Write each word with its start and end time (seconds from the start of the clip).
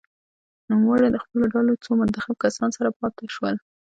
نوموړی 0.69 1.07
د 1.11 1.17
خپلو 1.23 1.45
ډلو 1.53 1.71
څو 1.83 1.89
منتخب 2.01 2.35
کسانو 2.43 2.75
سره 2.77 2.95
پاته 2.99 3.25
شول. 3.35 3.55